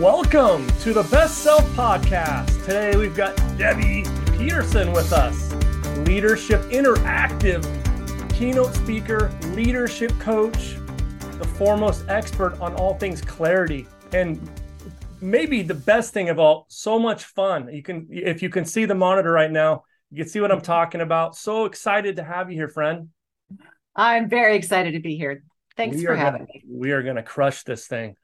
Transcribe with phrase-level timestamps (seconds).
[0.00, 2.48] Welcome to the Best Self Podcast.
[2.64, 4.04] Today we've got Debbie
[4.36, 5.52] Peterson with us,
[5.98, 7.62] Leadership Interactive
[8.34, 10.74] keynote speaker, leadership coach,
[11.38, 13.86] the foremost expert on all things clarity.
[14.12, 14.50] And
[15.20, 17.72] maybe the best thing of all, so much fun.
[17.72, 20.60] You can, if you can see the monitor right now, you can see what I'm
[20.60, 21.36] talking about.
[21.36, 23.10] So excited to have you here, friend.
[23.94, 25.44] I'm very excited to be here.
[25.76, 26.64] Thanks we for having gonna, me.
[26.68, 28.16] We are going to crush this thing.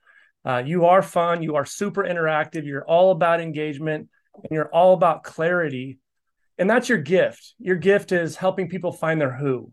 [0.44, 1.42] Uh, you are fun.
[1.42, 2.64] You are super interactive.
[2.64, 4.08] You're all about engagement
[4.42, 5.98] and you're all about clarity.
[6.58, 7.54] And that's your gift.
[7.58, 9.72] Your gift is helping people find their who.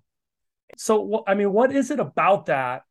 [0.78, 2.84] So, I mean, what is it about that?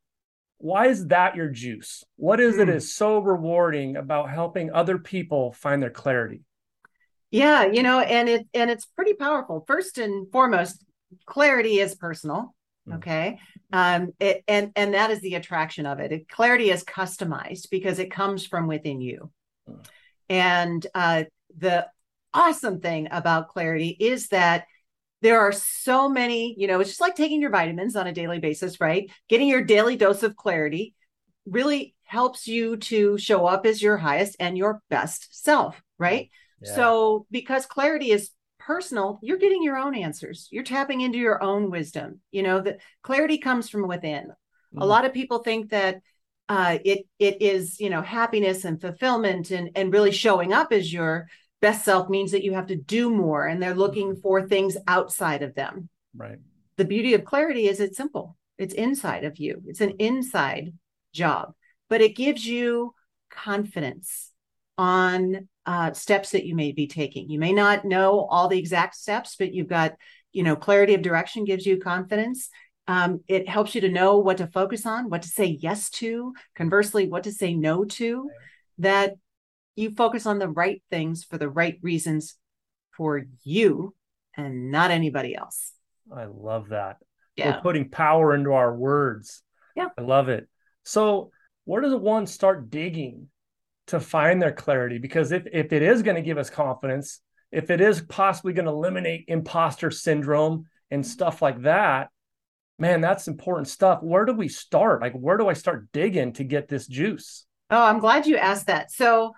[0.58, 2.02] Why is that your juice?
[2.16, 2.78] What is it Hmm.
[2.78, 6.42] so rewarding about helping other people find their clarity?
[7.30, 9.64] Yeah, you know, and it and it's pretty powerful.
[9.66, 10.82] First and foremost,
[11.26, 12.54] clarity is personal.
[12.88, 12.96] Mm.
[12.96, 13.38] Okay.
[13.72, 16.12] Um, it and and that is the attraction of it.
[16.12, 16.28] it.
[16.28, 19.30] Clarity is customized because it comes from within you.
[19.68, 19.84] Mm.
[20.28, 21.24] And uh
[21.56, 21.86] the
[22.34, 24.66] awesome thing about clarity is that
[25.22, 28.38] there are so many, you know, it's just like taking your vitamins on a daily
[28.38, 29.10] basis, right?
[29.28, 30.94] Getting your daily dose of clarity
[31.46, 36.30] really helps you to show up as your highest and your best self, right?
[36.60, 36.74] Yeah.
[36.74, 38.30] So, because clarity is
[38.66, 40.48] personal, you're getting your own answers.
[40.50, 42.20] You're tapping into your own wisdom.
[42.32, 44.32] You know, that clarity comes from within.
[44.76, 44.88] A Mm.
[44.88, 46.02] lot of people think that
[46.48, 50.92] uh, it it is, you know, happiness and fulfillment and and really showing up as
[50.92, 51.28] your
[51.60, 55.42] best self means that you have to do more and they're looking for things outside
[55.42, 55.88] of them.
[56.16, 56.38] right.
[56.76, 58.36] The beauty of clarity is it's simple.
[58.58, 59.62] It's inside of you.
[59.66, 60.74] It's an inside
[61.12, 61.54] job,
[61.88, 62.94] but it gives you
[63.30, 64.32] confidence
[64.76, 67.28] on uh, steps that you may be taking.
[67.28, 69.94] You may not know all the exact steps, but you've got,
[70.32, 72.48] you know, clarity of direction gives you confidence.
[72.88, 76.34] Um, it helps you to know what to focus on, what to say yes to,
[76.54, 78.30] conversely, what to say no to,
[78.78, 79.14] that
[79.74, 82.36] you focus on the right things for the right reasons
[82.96, 83.94] for you
[84.36, 85.72] and not anybody else.
[86.14, 86.98] I love that.
[87.34, 87.56] Yeah.
[87.56, 89.42] We're putting power into our words.
[89.74, 89.88] Yeah.
[89.98, 90.48] I love it.
[90.84, 91.32] So,
[91.64, 93.28] where does one start digging
[93.88, 94.98] to find their clarity?
[94.98, 97.20] Because if, if it is going to give us confidence,
[97.52, 102.10] if it is possibly going to eliminate imposter syndrome and stuff like that,
[102.78, 104.02] man, that's important stuff.
[104.02, 105.00] Where do we start?
[105.00, 107.46] Like, where do I start digging to get this juice?
[107.70, 108.90] Oh, I'm glad you asked that.
[108.90, 109.32] So,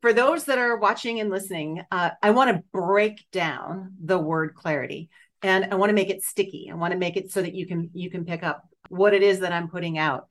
[0.00, 4.56] for those that are watching and listening, uh, I want to break down the word
[4.56, 5.10] clarity,
[5.42, 6.68] and I want to make it sticky.
[6.72, 9.22] I want to make it so that you can you can pick up what it
[9.22, 10.26] is that I'm putting out.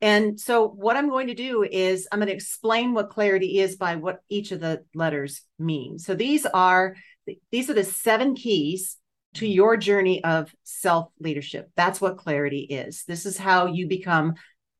[0.00, 3.76] And so, what I'm going to do is I'm going to explain what clarity is
[3.76, 5.98] by what each of the letters mean.
[5.98, 6.96] So these are
[7.50, 8.98] these are the seven keys
[9.34, 11.70] to your journey of self leadership.
[11.76, 13.04] That's what clarity is.
[13.04, 14.34] This is how you become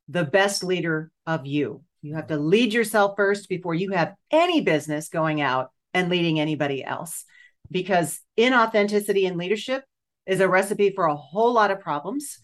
[0.08, 1.82] the best leader of you.
[2.02, 6.38] You have to lead yourself first before you have any business going out and leading
[6.38, 7.24] anybody else.
[7.70, 9.82] Because inauthenticity in leadership
[10.26, 12.38] is a recipe for a whole lot of problems.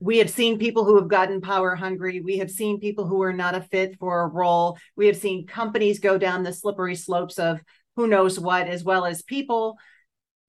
[0.00, 2.20] We have seen people who have gotten power hungry.
[2.20, 4.78] We have seen people who are not a fit for a role.
[4.96, 7.60] We have seen companies go down the slippery slopes of
[7.96, 9.76] who knows what, as well as people.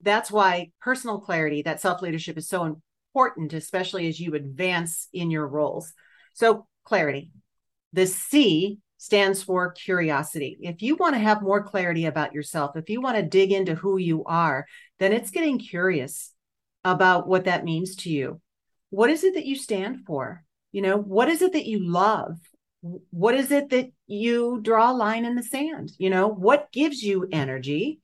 [0.02, 2.78] That's why personal clarity, that self leadership is so
[3.16, 5.94] important, especially as you advance in your roles.
[6.34, 7.32] So, clarity.
[7.94, 10.58] The C stands for curiosity.
[10.62, 13.74] If you want to have more clarity about yourself, if you want to dig into
[13.74, 14.66] who you are,
[15.00, 16.34] then it's getting curious
[16.84, 18.42] about what that means to you.
[18.90, 20.44] What is it that you stand for?
[20.72, 22.38] You know, what is it that you love?
[22.82, 25.92] What is it that you draw a line in the sand?
[25.98, 28.00] You know, what gives you energy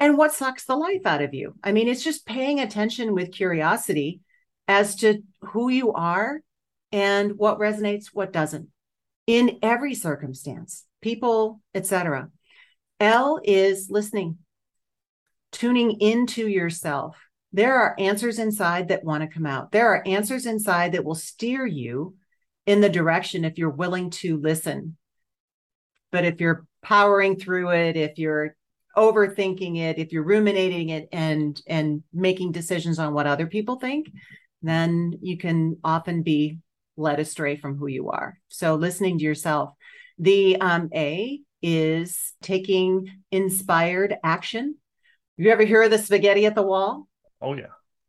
[0.00, 1.54] and what sucks the life out of you?
[1.62, 4.20] I mean, it's just paying attention with curiosity
[4.66, 6.40] as to who you are
[6.92, 8.68] and what resonates, what doesn't
[9.26, 12.30] in every circumstance, people, etc.
[13.00, 14.38] L is listening,
[15.52, 17.16] tuning into yourself.
[17.52, 19.72] There are answers inside that want to come out.
[19.72, 22.16] There are answers inside that will steer you
[22.66, 24.96] in the direction if you're willing to listen.
[26.12, 28.54] But if you're powering through it, if you're
[28.96, 34.10] overthinking it, if you're ruminating it and and making decisions on what other people think,
[34.62, 36.58] then you can often be
[36.96, 38.38] led astray from who you are.
[38.48, 39.72] So listening to yourself.
[40.18, 44.76] The um, A is taking inspired action.
[45.36, 47.07] You ever hear of the spaghetti at the wall?
[47.40, 47.66] Oh, yeah.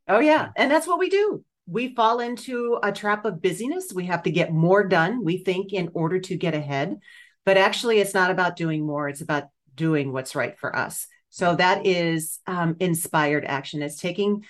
[0.08, 0.50] Oh, yeah.
[0.56, 1.44] And that's what we do.
[1.68, 3.94] We fall into a trap of busyness.
[3.94, 6.98] We have to get more done, we think, in order to get ahead.
[7.46, 9.46] But actually, it's not about doing more, it's about
[9.76, 11.08] doing what's right for us.
[11.30, 13.84] So that is um, inspired action.
[13.84, 14.46] It's taking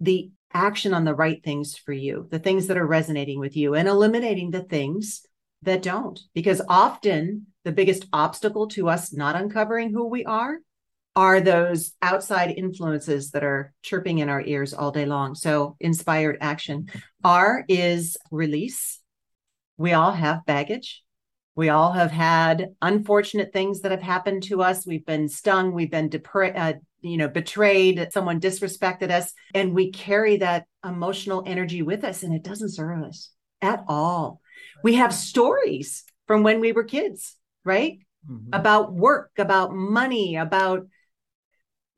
[0.00, 3.74] the action on the right things for you, the things that are resonating with you,
[3.74, 5.22] and eliminating the things
[5.62, 6.20] that don't.
[6.34, 10.58] Because often the biggest obstacle to us not uncovering who we are
[11.16, 15.34] are those outside influences that are chirping in our ears all day long.
[15.34, 16.88] So, inspired action.
[17.22, 19.00] R is release.
[19.76, 21.02] We all have baggage.
[21.56, 24.86] We all have had unfortunate things that have happened to us.
[24.86, 29.92] We've been stung, we've been depra- uh, you know, betrayed, someone disrespected us, and we
[29.92, 33.30] carry that emotional energy with us and it doesn't serve us
[33.62, 34.40] at all.
[34.82, 37.98] We have stories from when we were kids, right?
[38.28, 38.50] Mm-hmm.
[38.52, 40.86] About work, about money, about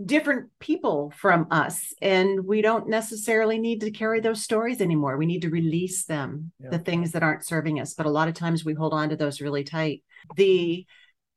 [0.05, 5.17] different people from us and we don't necessarily need to carry those stories anymore.
[5.17, 6.69] We need to release them yeah.
[6.71, 9.17] the things that aren't serving us but a lot of times we hold on to
[9.17, 10.03] those really tight.
[10.37, 10.85] The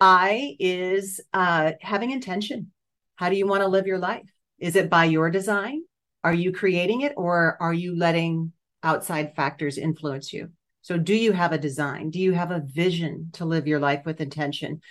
[0.02, 2.72] i is uh, having intention.
[3.16, 4.30] How do you want to live your life?
[4.58, 5.84] Is it by your design?
[6.24, 8.52] Are you creating it or are you letting
[8.84, 10.50] outside factors influence you
[10.90, 12.10] so, do you have a design?
[12.10, 14.82] Do you have a vision to live your life with intention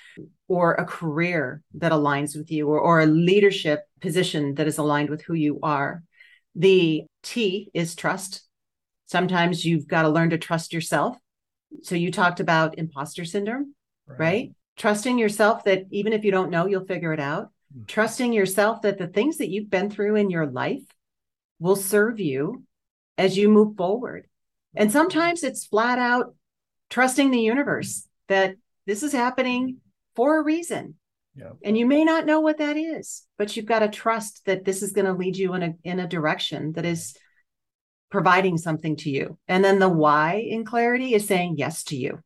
[0.46, 5.10] or a career that aligns with you or, or a leadership position that is aligned
[5.10, 6.04] with who you are?
[6.54, 8.44] The T is trust.
[9.06, 11.16] Sometimes you've got to learn to trust yourself.
[11.82, 13.74] So, you talked about imposter syndrome,
[14.06, 14.18] right?
[14.20, 14.52] right?
[14.76, 17.46] Trusting yourself that even if you don't know, you'll figure it out.
[17.74, 17.86] Mm-hmm.
[17.88, 20.84] Trusting yourself that the things that you've been through in your life
[21.58, 22.62] will serve you
[23.16, 24.28] as you move forward
[24.76, 26.34] and sometimes it's flat out
[26.90, 28.56] trusting the universe that
[28.86, 29.78] this is happening
[30.16, 30.94] for a reason.
[31.34, 31.52] Yeah.
[31.62, 34.82] And you may not know what that is, but you've got to trust that this
[34.82, 37.16] is going to lead you in a in a direction that is
[38.10, 39.38] providing something to you.
[39.46, 42.20] And then the why in clarity is saying yes to you.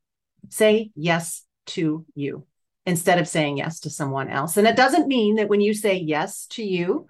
[0.49, 2.47] Say yes to you
[2.87, 4.56] instead of saying yes to someone else.
[4.56, 7.06] And it doesn't mean that when you say yes to you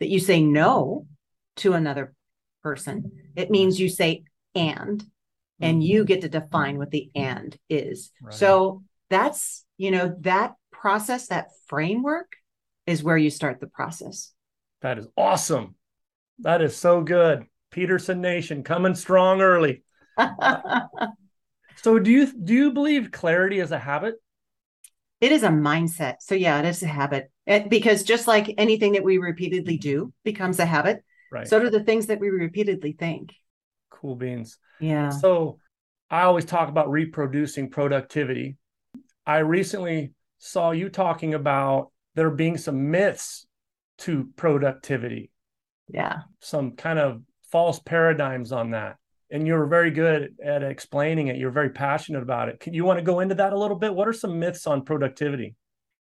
[0.00, 1.06] that you say no
[1.56, 2.14] to another
[2.62, 3.12] person.
[3.34, 4.24] It means you say
[4.56, 5.04] and
[5.60, 6.06] and you mm-hmm.
[6.06, 8.10] get to define what the and is.
[8.20, 8.34] Right.
[8.34, 12.36] so that's you know that process that framework
[12.86, 14.32] is where you start the process.
[14.82, 15.74] That is awesome.
[16.40, 17.46] That is so good.
[17.70, 19.82] Peterson nation coming strong early.
[21.82, 24.16] So do you do you believe clarity is a habit?
[25.20, 26.16] It is a mindset.
[26.20, 27.30] So yeah it is a habit.
[27.46, 31.46] It, because just like anything that we repeatedly do becomes a habit right.
[31.46, 33.34] so do the things that we repeatedly think
[34.00, 34.58] cool beans.
[34.80, 35.10] Yeah.
[35.10, 35.58] So
[36.10, 38.56] I always talk about reproducing productivity.
[39.26, 43.46] I recently saw you talking about there being some myths
[43.98, 45.30] to productivity.
[45.88, 46.20] Yeah.
[46.40, 48.96] Some kind of false paradigms on that.
[49.30, 51.36] And you're very good at explaining it.
[51.36, 52.60] You're very passionate about it.
[52.60, 53.94] Can you want to go into that a little bit?
[53.94, 55.56] What are some myths on productivity?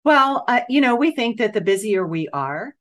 [0.03, 2.75] Well, uh, you know, we think that the busier we are,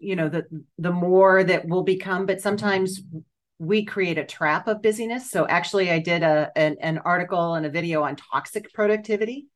[0.00, 0.44] you know, the
[0.78, 3.00] the more that we'll become, but sometimes
[3.58, 5.30] we create a trap of busyness.
[5.30, 9.46] So actually, I did a an, an article and a video on toxic productivity.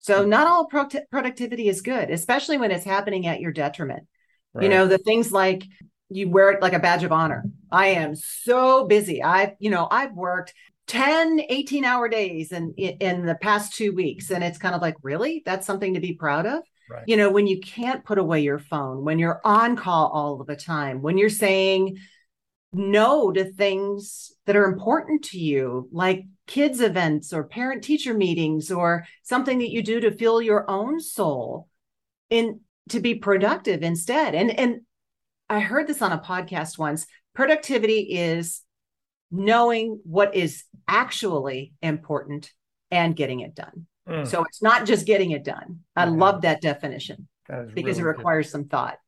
[0.00, 0.30] So hmm.
[0.30, 4.06] not all pro- productivity is good, especially when it's happening at your detriment.
[4.52, 4.64] Right.
[4.64, 5.64] You know, the things like
[6.08, 7.44] you wear it like a badge of honor.
[7.70, 9.22] I am so busy.
[9.22, 10.54] I've, you know, I've worked
[10.88, 14.30] 10, 18 hour days in, in the past two weeks.
[14.30, 15.42] And it's kind of like, really?
[15.46, 16.62] That's something to be proud of?
[16.90, 17.04] Right.
[17.06, 20.48] You know, when you can't put away your phone, when you're on call all of
[20.48, 21.98] the time, when you're saying,
[22.72, 28.70] no to things that are important to you, like kids' events or parent teacher meetings
[28.70, 31.68] or something that you do to fill your own soul
[32.28, 34.34] in to be productive instead.
[34.34, 34.80] And and
[35.48, 37.06] I heard this on a podcast once.
[37.34, 38.62] Productivity is
[39.30, 42.52] knowing what is actually important
[42.90, 43.86] and getting it done.
[44.08, 44.26] Mm.
[44.26, 45.80] So it's not just getting it done.
[45.94, 46.10] I yeah.
[46.10, 48.52] love that definition that because really it requires good.
[48.52, 48.98] some thought.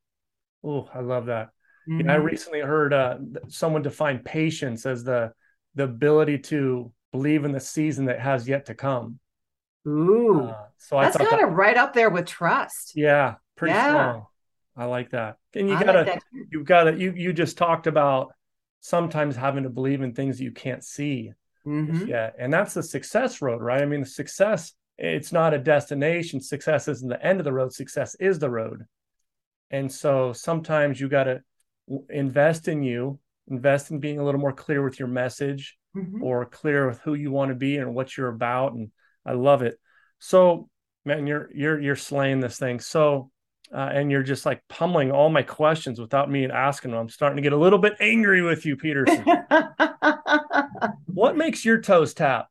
[0.64, 1.50] Oh, I love that.
[1.88, 2.10] Mm-hmm.
[2.10, 5.32] I recently heard uh, someone define patience as the
[5.74, 9.18] the ability to believe in the season that has yet to come.
[9.86, 12.92] Ooh, uh, so that's kind that, of right up there with trust.
[12.94, 13.88] Yeah, pretty yeah.
[13.88, 14.26] strong.
[14.76, 15.36] I like that.
[15.54, 18.32] And you I gotta, like you gotta, you you just talked about
[18.80, 21.32] sometimes having to believe in things you can't see
[21.66, 22.06] mm-hmm.
[22.06, 23.82] yet, and that's the success road, right?
[23.82, 26.40] I mean, the success it's not a destination.
[26.40, 27.72] Success isn't the end of the road.
[27.72, 28.84] Success is the road.
[29.70, 31.42] And so sometimes you got to
[32.08, 36.22] invest in you, invest in being a little more clear with your message mm-hmm.
[36.22, 38.72] or clear with who you want to be and what you're about.
[38.72, 38.90] And
[39.26, 39.78] I love it.
[40.18, 40.68] So,
[41.04, 42.80] man, you're you're you're slaying this thing.
[42.80, 43.30] So,
[43.74, 47.00] uh, and you're just like pummeling all my questions without me asking them.
[47.00, 49.24] I'm starting to get a little bit angry with you, Peterson.
[51.06, 52.48] what makes your toes tap?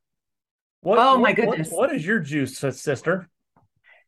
[0.81, 1.69] What, oh my goodness!
[1.69, 3.29] What, what is your juice, sister?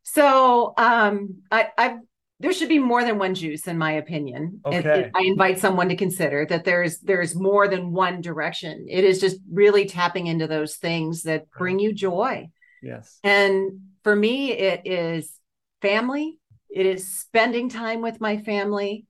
[0.02, 1.98] So, um, I, I've
[2.40, 4.78] there should be more than one juice in my opinion okay.
[4.78, 9.04] It, it, i invite someone to consider that there's there's more than one direction it
[9.04, 12.48] is just really tapping into those things that bring you joy
[12.84, 13.18] Yes.
[13.24, 15.32] And for me, it is
[15.80, 16.38] family,
[16.70, 19.06] it is spending time with my family,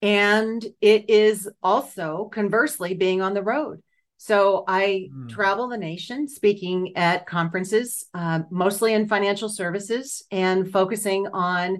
[0.00, 3.82] and it is also conversely being on the road.
[4.16, 5.28] So I mm.
[5.28, 11.78] travel the nation speaking at conferences, uh, mostly in financial services and focusing on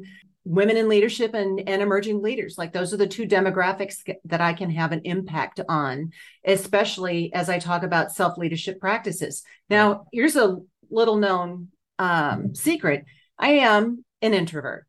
[0.49, 2.57] women in leadership and, and emerging leaders.
[2.57, 6.12] Like those are the two demographics that I can have an impact on,
[6.45, 9.43] especially as I talk about self leadership practices.
[9.69, 10.57] Now, here's a
[10.90, 13.05] little known um, secret
[13.38, 14.87] I am an introvert.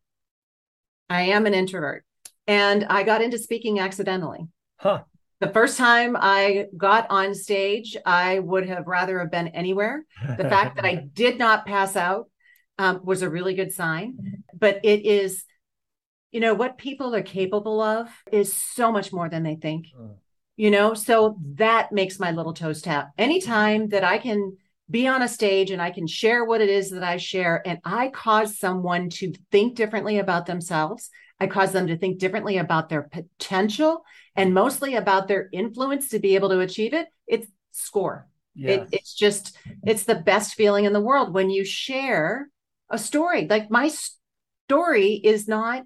[1.09, 2.05] I am an introvert.
[2.47, 4.47] And I got into speaking accidentally.
[4.77, 5.01] Huh
[5.39, 10.03] the first time I got on stage, I would have rather have been anywhere.
[10.37, 12.29] The fact that I did not pass out
[12.79, 14.43] um, was a really good sign.
[14.57, 15.43] But it is,
[16.31, 19.87] you know, what people are capable of is so much more than they think.
[19.95, 20.15] Mm.
[20.55, 23.11] You know, so that makes my little toes tap.
[23.17, 24.57] Anytime that I can
[24.89, 27.79] be on a stage and I can share what it is that I share, and
[27.85, 31.09] I cause someone to think differently about themselves,
[31.39, 34.03] I cause them to think differently about their potential
[34.35, 37.07] and mostly about their influence to be able to achieve it.
[37.27, 38.27] It's score.
[38.55, 42.49] It, it's just, it's the best feeling in the world when you share
[42.89, 43.47] a story.
[43.47, 43.91] Like my
[44.67, 45.83] story is not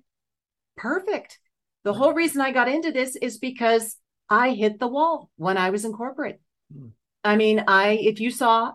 [0.77, 1.39] perfect.
[1.83, 3.97] The whole reason I got into this is because
[4.29, 6.41] I hit the wall when I was in corporate.
[6.73, 6.89] Hmm.
[7.23, 8.73] I mean, I, if you saw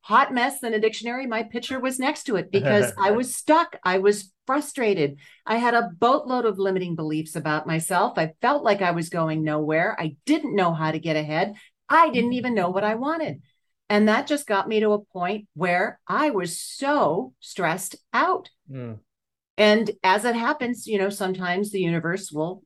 [0.00, 3.76] hot mess in a dictionary, my picture was next to it because I was stuck.
[3.84, 5.16] I was frustrated.
[5.46, 8.18] I had a boatload of limiting beliefs about myself.
[8.18, 9.96] I felt like I was going nowhere.
[9.98, 11.54] I didn't know how to get ahead.
[11.88, 13.42] I didn't even know what I wanted.
[13.92, 18.48] And that just got me to a point where I was so stressed out.
[18.70, 19.00] Mm.
[19.58, 22.62] And as it happens, you know, sometimes the universe will,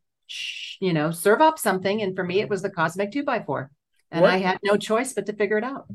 [0.79, 2.01] you know, serve up something.
[2.01, 3.73] And for me, it was the cosmic two by four.
[4.13, 4.31] And what?
[4.31, 5.87] I had no choice but to figure it out.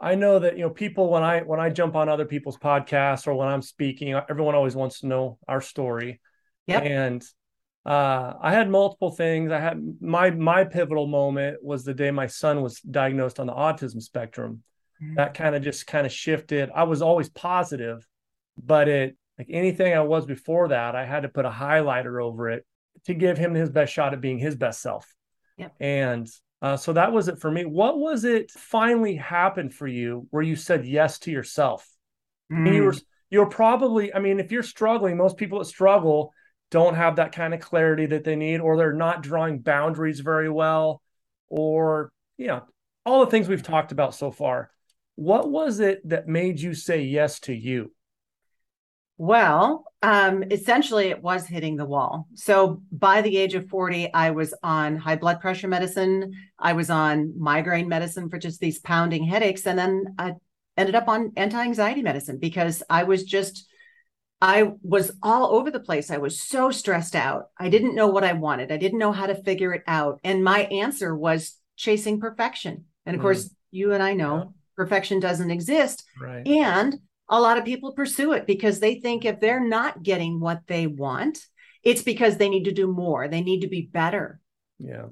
[0.00, 3.26] I know that you know people when I when I jump on other people's podcasts
[3.26, 6.18] or when I'm speaking, everyone always wants to know our story.
[6.66, 6.80] Yeah.
[6.80, 7.22] And
[7.86, 9.52] uh, I had multiple things.
[9.52, 13.52] I had my my pivotal moment was the day my son was diagnosed on the
[13.54, 14.64] autism spectrum.
[15.00, 15.14] Mm-hmm.
[15.14, 16.70] That kind of just kind of shifted.
[16.74, 18.04] I was always positive,
[18.58, 22.50] but it like anything I was before that, I had to put a highlighter over
[22.50, 22.66] it
[23.04, 25.14] to give him his best shot at being his best self.
[25.56, 25.68] Yeah.
[25.78, 26.26] And
[26.62, 27.64] uh, so that was it for me.
[27.64, 31.88] What was it finally happened for you where you said yes to yourself?
[32.50, 32.74] Mm.
[32.74, 32.94] You were
[33.30, 36.32] you were probably, I mean, if you're struggling, most people that struggle
[36.70, 40.50] don't have that kind of clarity that they need, or they're not drawing boundaries very
[40.50, 41.02] well,
[41.48, 42.62] or you know,
[43.04, 44.70] all the things we've talked about so far.
[45.14, 47.92] What was it that made you say yes to you?
[49.18, 52.28] Well, um, essentially, it was hitting the wall.
[52.34, 56.34] So by the age of 40, I was on high blood pressure medicine.
[56.58, 59.66] I was on migraine medicine for just these pounding headaches.
[59.66, 60.34] And then I
[60.76, 63.66] ended up on anti anxiety medicine because I was just,
[64.40, 66.10] I was all over the place.
[66.10, 67.46] I was so stressed out.
[67.58, 70.20] I didn't know what I wanted, I didn't know how to figure it out.
[70.24, 72.84] And my answer was chasing perfection.
[73.04, 73.22] And of mm.
[73.22, 74.44] course, you and I know yeah.
[74.76, 76.04] perfection doesn't exist.
[76.20, 76.46] Right.
[76.46, 76.96] And
[77.28, 80.86] a lot of people pursue it because they think if they're not getting what they
[80.86, 81.38] want,
[81.82, 83.28] it's because they need to do more.
[83.28, 84.40] They need to be better.
[84.78, 85.06] Yeah.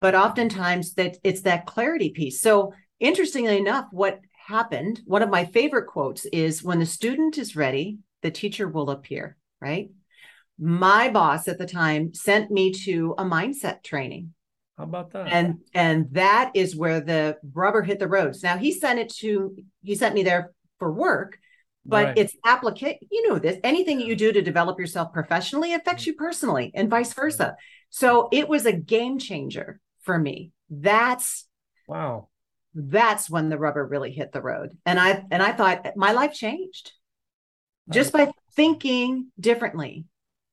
[0.00, 2.40] But oftentimes that it's that clarity piece.
[2.40, 7.56] So interestingly enough, what happened, one of my favorite quotes is when the student is
[7.56, 9.90] ready, the teacher will appear, right?
[10.58, 14.34] My boss at the time sent me to a mindset training.
[14.76, 15.28] How about that?
[15.28, 18.42] And and that is where the rubber hit the roads.
[18.42, 21.38] Now he sent it to he sent me there for work,
[21.88, 22.18] but right.
[22.18, 26.70] it's application you know this anything you do to develop yourself professionally affects you personally
[26.74, 27.56] and vice versa
[27.90, 31.46] so it was a game changer for me that's
[31.88, 32.28] wow
[32.74, 36.34] that's when the rubber really hit the road and i and i thought my life
[36.34, 36.92] changed
[37.90, 40.04] just by thinking differently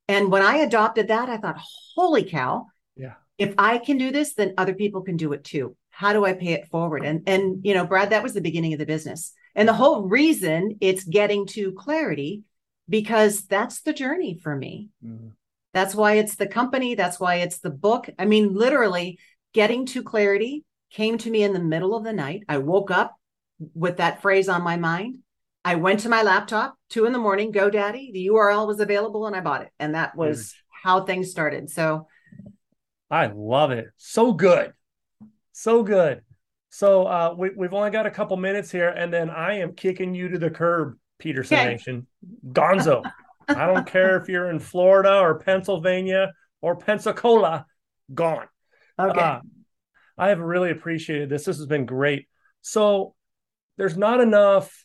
[0.07, 1.59] and when i adopted that i thought
[1.95, 2.65] holy cow
[2.95, 6.25] yeah if i can do this then other people can do it too how do
[6.25, 8.85] i pay it forward and and you know brad that was the beginning of the
[8.85, 12.43] business and the whole reason it's getting to clarity
[12.87, 14.89] because that's the journey for me.
[15.03, 15.29] Mm-hmm.
[15.73, 16.95] That's why it's the company.
[16.95, 18.09] That's why it's the book.
[18.17, 19.19] I mean, literally,
[19.53, 22.43] getting to clarity came to me in the middle of the night.
[22.47, 23.15] I woke up
[23.73, 25.19] with that phrase on my mind.
[25.65, 28.13] I went to my laptop, two in the morning, GoDaddy.
[28.13, 29.69] The URL was available and I bought it.
[29.79, 30.87] And that was mm-hmm.
[30.87, 31.71] how things started.
[31.71, 32.07] So
[33.09, 33.87] I love it.
[33.97, 34.73] So good.
[35.53, 36.21] So good.
[36.69, 40.13] So uh, we, we've only got a couple minutes here, and then I am kicking
[40.13, 41.69] you to the curb, Peterson okay.
[41.69, 42.05] Nation.
[42.47, 43.09] Gonzo.
[43.47, 47.65] I don't care if you're in Florida or Pennsylvania or Pensacola,
[48.13, 48.47] gone.
[48.99, 49.19] Okay.
[49.19, 49.39] Uh,
[50.17, 51.45] I have really appreciated this.
[51.45, 52.27] This has been great.
[52.61, 53.15] So
[53.77, 54.84] there's not enough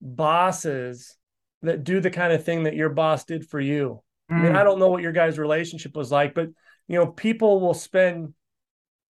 [0.00, 1.16] bosses
[1.62, 4.02] that do the kind of thing that your boss did for you.
[4.30, 4.36] Mm.
[4.36, 6.48] I mean, I don't know what your guys' relationship was like, but
[6.88, 8.34] you know, people will spend.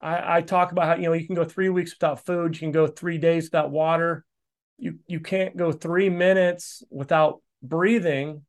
[0.01, 2.61] I, I talk about how you know you can go three weeks without food, you
[2.61, 4.25] can go three days without water,
[4.79, 8.43] you you can't go three minutes without breathing,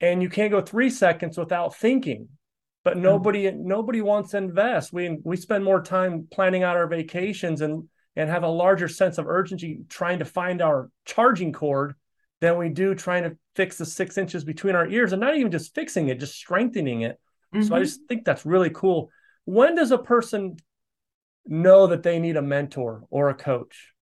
[0.00, 2.28] and you can't go three seconds without thinking.
[2.82, 3.02] But Mm.
[3.02, 4.92] nobody nobody wants to invest.
[4.92, 9.18] We we spend more time planning out our vacations and and have a larger sense
[9.18, 11.94] of urgency trying to find our charging cord
[12.40, 15.50] than we do trying to fix the six inches between our ears and not even
[15.52, 17.18] just fixing it, just strengthening it.
[17.62, 17.84] So I Mhm.
[17.84, 19.10] just think that's really cool.
[19.44, 20.56] When does a person
[21.46, 23.92] know that they need a mentor or a coach?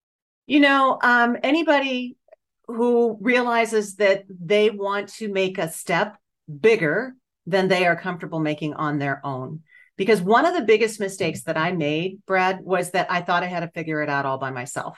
[0.47, 2.17] You know, um, anybody
[2.67, 6.17] who realizes that they want to make a step
[6.61, 7.15] bigger
[7.47, 9.63] than they are comfortable making on their own.
[9.99, 13.47] Because one of the biggest mistakes that I made, Brad, was that I thought I
[13.47, 14.97] had to figure it out all by myself.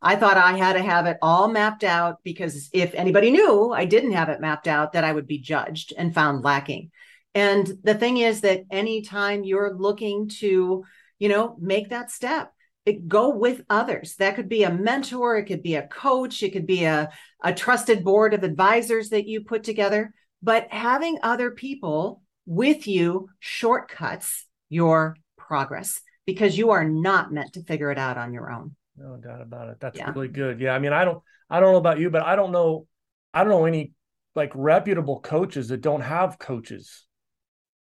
[0.00, 3.86] I thought I had to have it all mapped out because if anybody knew I
[3.86, 6.90] didn't have it mapped out, that I would be judged and found lacking.
[7.34, 10.84] And the thing is that anytime you're looking to,
[11.18, 12.52] you know, make that step,
[12.84, 14.16] it, go with others.
[14.16, 17.10] That could be a mentor, it could be a coach, it could be a,
[17.42, 20.12] a trusted board of advisors that you put together.
[20.42, 27.62] But having other people with you shortcuts your progress because you are not meant to
[27.62, 28.74] figure it out on your own.
[28.96, 29.76] No doubt about it.
[29.80, 30.10] That's Yeah.
[30.10, 30.60] really good.
[30.60, 30.74] Yeah.
[30.74, 32.86] I mean, I don't I don't know about you, but I don't know
[33.32, 33.92] I don't know any
[34.34, 37.04] like reputable coaches that don't have coaches.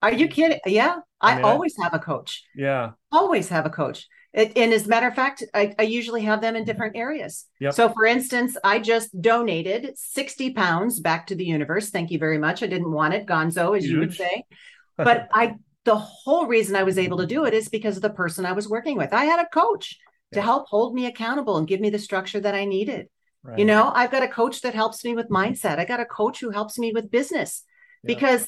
[0.02, 0.60] Are you kidding?
[0.66, 2.44] Yeah, I, I mean, I- always have a coach.
[2.56, 2.92] Yeah.
[3.12, 4.08] always have a coach.
[4.34, 6.72] It, and as a matter of fact, I, I usually have them in mm-hmm.
[6.72, 7.46] different areas.
[7.60, 7.74] Yep.
[7.74, 11.90] So, for instance, I just donated 60 pounds back to the universe.
[11.90, 12.64] Thank you very much.
[12.64, 14.44] I didn't want it, gonzo, as you would say.
[14.98, 18.12] But I, the whole reason I was able to do it is because of the
[18.12, 19.14] person I was working with.
[19.14, 19.98] I had a coach
[20.34, 23.08] to help hold me accountable and give me the structure that I needed.
[23.44, 23.58] Right.
[23.58, 25.54] You know, I've got a coach that helps me with mm-hmm.
[25.54, 25.80] mindset.
[25.80, 27.64] I got a coach who helps me with business
[28.04, 28.14] Yeah.
[28.14, 28.48] because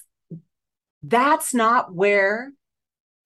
[1.01, 2.51] that's not where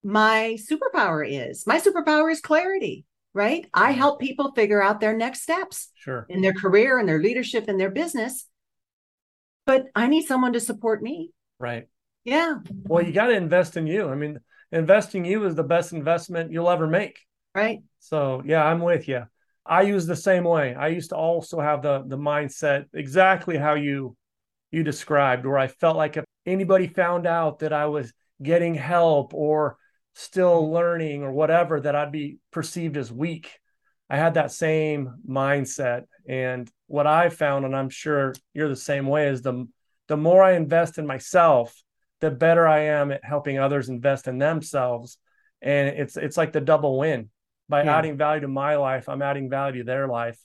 [0.08, 1.66] my superpower is.
[1.66, 3.68] My superpower is clarity, right?
[3.74, 3.96] I Mhm.
[3.96, 6.24] help people figure out their next steps Sure.
[6.30, 8.48] in their career and their leadership and their business.
[9.66, 11.32] But I need someone to support me.
[11.60, 11.88] Right.
[12.24, 14.08] Yeah, Well, you got to invest in you.
[14.08, 14.38] I mean,
[14.72, 17.18] investing you is the best investment you'll ever make.
[17.54, 17.82] right.
[18.00, 19.26] So yeah, I'm with you.
[19.66, 20.74] I use the same way.
[20.74, 24.16] I used to also have the the mindset exactly how you
[24.70, 29.34] you described, where I felt like if anybody found out that I was getting help
[29.34, 29.76] or
[30.18, 33.60] still learning or whatever, that I'd be perceived as weak.
[34.10, 36.06] I had that same mindset.
[36.28, 39.68] And what I found, and I'm sure you're the same way, is the
[40.08, 41.80] the more I invest in myself,
[42.20, 45.18] the better I am at helping others invest in themselves.
[45.62, 47.30] And it's it's like the double win
[47.68, 47.98] by Yeah.
[47.98, 50.40] adding value to my life, I'm adding value to their life.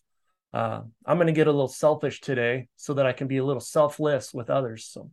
[0.54, 3.44] Uh, I'm going to get a little selfish today so that I can be a
[3.44, 4.86] little selfless with others.
[4.86, 5.10] So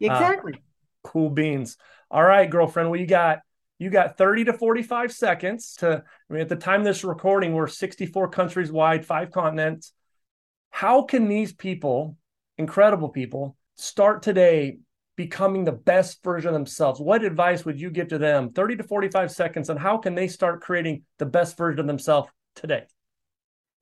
[0.00, 0.54] Exactly.
[1.04, 1.76] cool beans.
[2.10, 2.90] All right, girlfriend.
[2.90, 3.38] Well, you got
[3.80, 6.04] you got 30 to 45 seconds to.
[6.04, 9.92] I mean, at the time of this recording, we're 64 countries wide, five continents.
[10.68, 12.16] How can these people,
[12.58, 14.78] incredible people, start today
[15.16, 17.00] becoming the best version of themselves?
[17.00, 18.50] What advice would you give to them?
[18.52, 22.28] 30 to 45 seconds, and how can they start creating the best version of themselves
[22.54, 22.84] today?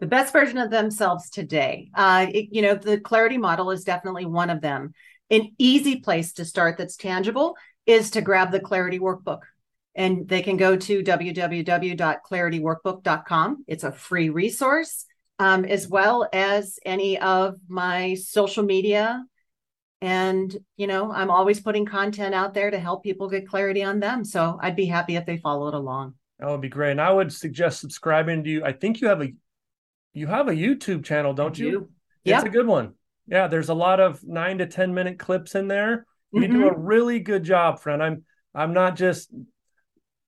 [0.00, 1.90] the best version of themselves today.
[1.92, 4.92] Uh, it- you know, the clarity model is definitely one of them.
[5.28, 9.40] An easy place to start that's tangible is to grab the clarity workbook.
[9.94, 13.64] And they can go to www.clarityworkbook.com.
[13.66, 15.04] It's a free resource,
[15.38, 19.24] um, as well as any of my social media.
[20.00, 23.98] And, you know, I'm always putting content out there to help people get clarity on
[23.98, 24.24] them.
[24.24, 26.14] So I'd be happy if they followed along.
[26.38, 26.92] That would be great.
[26.92, 28.64] And I would suggest subscribing to you.
[28.64, 29.32] I think you have a
[30.14, 31.90] you have a YouTube channel, don't you?
[32.24, 32.46] It's Yep.
[32.46, 32.94] a good one.
[33.26, 36.06] Yeah, there's a lot of nine to ten minute clips in there.
[36.32, 36.52] You Mhm.
[36.52, 38.02] do a really good job, friend.
[38.02, 38.24] I'm
[38.54, 39.30] I'm not just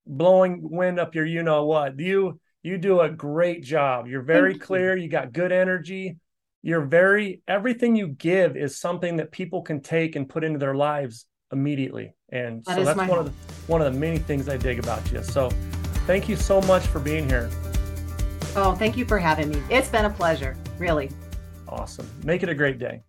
[0.06, 1.98] blowing wind up your you know what.
[1.98, 4.06] You you do a great job.
[4.06, 4.96] You're very Thank clear.
[4.96, 6.16] You got good energy.
[6.62, 10.74] You're very everything you give is something that people can take and put into their
[10.74, 12.14] lives immediately.
[12.30, 13.32] And That so that's one of the
[13.66, 15.22] one of the many things I dig about you.
[15.22, 15.50] So
[16.06, 17.50] thank you so much for being here.
[18.56, 19.62] Oh, thank you for having me.
[19.70, 21.10] It's been a pleasure, really.
[21.68, 22.08] Awesome.
[22.24, 23.02] Make it a great day.